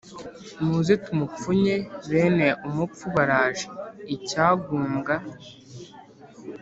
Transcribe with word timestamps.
Muze 0.65 0.93
tumupfunye 1.03 1.75
bene 2.11 2.47
umupfu 2.67 3.05
baraje-Icyagumbwa. 3.15 5.15